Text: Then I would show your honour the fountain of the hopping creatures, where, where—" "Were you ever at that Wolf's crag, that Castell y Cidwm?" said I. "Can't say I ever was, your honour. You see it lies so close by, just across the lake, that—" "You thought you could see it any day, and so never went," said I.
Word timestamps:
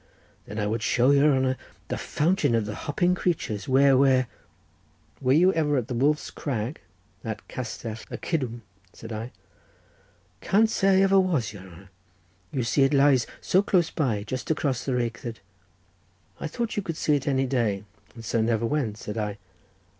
Then 0.47 0.57
I 0.57 0.65
would 0.65 0.81
show 0.81 1.11
your 1.11 1.31
honour 1.35 1.57
the 1.89 1.95
fountain 1.95 2.55
of 2.55 2.65
the 2.65 2.73
hopping 2.73 3.13
creatures, 3.13 3.67
where, 3.67 3.95
where—" 3.95 4.25
"Were 5.21 5.31
you 5.31 5.53
ever 5.53 5.77
at 5.77 5.89
that 5.89 5.93
Wolf's 5.93 6.31
crag, 6.31 6.81
that 7.21 7.47
Castell 7.47 7.97
y 8.09 8.17
Cidwm?" 8.17 8.61
said 8.93 9.11
I. 9.13 9.31
"Can't 10.41 10.71
say 10.71 10.97
I 11.01 11.01
ever 11.03 11.19
was, 11.19 11.53
your 11.53 11.61
honour. 11.61 11.91
You 12.51 12.63
see 12.63 12.81
it 12.81 12.95
lies 12.95 13.27
so 13.41 13.61
close 13.61 13.91
by, 13.91 14.23
just 14.23 14.49
across 14.49 14.85
the 14.85 14.93
lake, 14.93 15.21
that—" 15.21 15.39
"You 16.41 16.47
thought 16.47 16.75
you 16.75 16.81
could 16.81 16.97
see 16.97 17.13
it 17.15 17.27
any 17.27 17.45
day, 17.45 17.83
and 18.15 18.25
so 18.25 18.41
never 18.41 18.65
went," 18.65 18.97
said 18.97 19.19
I. 19.19 19.37